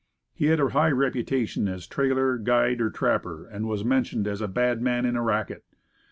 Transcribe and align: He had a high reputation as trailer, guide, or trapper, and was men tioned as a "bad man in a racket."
He 0.33 0.45
had 0.47 0.59
a 0.59 0.69
high 0.69 0.89
reputation 0.89 1.67
as 1.67 1.85
trailer, 1.85 2.39
guide, 2.39 2.81
or 2.81 2.89
trapper, 2.89 3.45
and 3.45 3.67
was 3.67 3.85
men 3.85 4.03
tioned 4.03 4.25
as 4.25 4.41
a 4.41 4.47
"bad 4.47 4.81
man 4.81 5.05
in 5.05 5.15
a 5.15 5.21
racket." 5.21 5.63